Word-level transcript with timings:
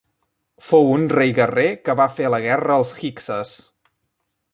Fou 0.69 0.87
un 0.93 1.03
rei 1.11 1.33
guerrer 1.39 1.65
que 1.89 1.95
va 1.99 2.07
fer 2.21 2.31
la 2.35 2.39
guerra 2.47 2.79
als 2.79 2.95
hikses. 3.03 3.53